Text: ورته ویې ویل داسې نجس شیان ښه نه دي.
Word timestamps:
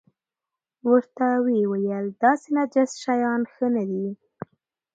ورته 0.89 1.27
ویې 1.43 1.63
ویل 1.71 2.05
داسې 2.23 2.47
نجس 2.55 2.91
شیان 3.03 3.41
ښه 3.53 3.67
نه 3.75 3.83
دي. 3.89 4.07